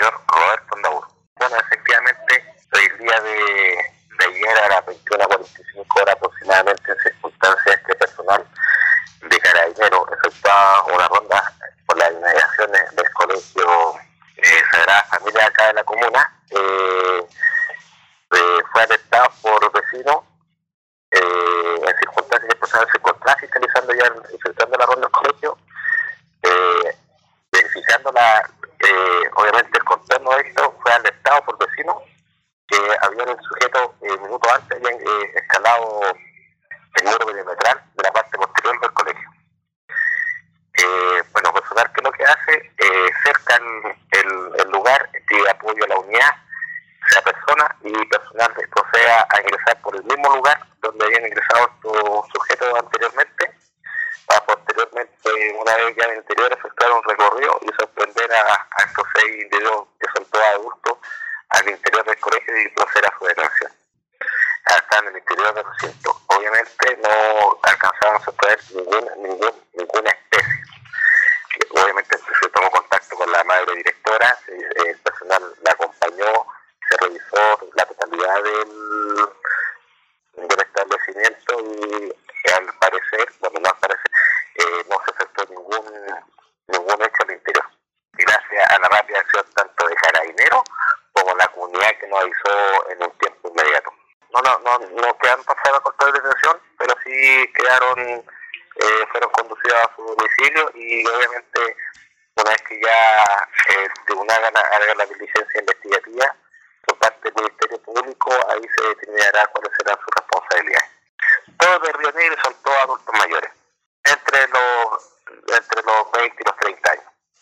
[0.00, 1.10] mayor Roberto.
[1.36, 3.78] Bueno, efectivamente, el día de,
[4.26, 8.46] ayer a las 21 45 horas aproximadamente, en circunstancias que personal
[9.22, 11.52] de Carabinero efectuaba una ronda
[11.86, 13.94] por las inmediaciones del colegio
[14.36, 17.26] eh, Sagrada Familia acá de la comuna, eh,
[18.32, 20.24] eh, fue arrestado por vecinos
[21.10, 24.04] eh, en circunstancias que personal se encontraba fiscalizando ya,
[24.34, 25.58] efectuando la ronda del colegio,
[26.42, 26.96] eh,
[27.50, 31.96] verificando la, eh, obviamente el contorno de esto, fue alertado por vecinos
[32.66, 32.76] que
[33.10, 36.02] habían el sujeto eh, minutos antes habían eh, escalado
[36.96, 39.30] el muro perimetral de la parte posterior del colegio.
[40.74, 45.88] Eh, bueno, personal que lo que hace, eh, cerca el, el, lugar de apoyo a
[45.88, 46.34] la unidad,
[47.08, 52.28] sea persona y personal proceda a ingresar por el mismo lugar donde habían ingresado estos
[52.32, 53.52] sujetos anteriormente,
[54.26, 59.06] para posteriormente, una vez ya en interior, efectuar un recorrido y sorprender a, a estos
[59.16, 60.98] seis individuos que son todos adultos
[61.50, 63.72] al interior del colegio y proceder a su detención.
[64.66, 66.20] Están en el interior del recinto.
[66.26, 70.62] Obviamente no alcanzaron a sorprender ninguna, ningún, ninguna especie.
[71.70, 76.46] Obviamente se tomó contacto con la madre directora, el personal la acompañó,
[76.88, 79.28] se revisó la totalidad del,
[80.48, 84.10] del establecimiento y al parecer, bueno, no al parecer,
[84.54, 85.84] eh, no se efectuó ningún,
[86.68, 87.66] ningún hecho al interior.
[88.12, 89.44] Gracias a la rápida acción
[91.72, 93.92] que nos avisó en un tiempo inmediato.
[94.32, 99.30] No, no, no, no quedaron pasados a control de detención, pero sí quedaron, eh, fueron
[99.30, 101.76] conducidos a su domicilio y obviamente
[102.36, 106.36] una vez que ya eh, el tribunal haga la diligencia investigativa
[106.86, 110.09] por parte del Ministerio Público, ahí se determinará cuáles serán sus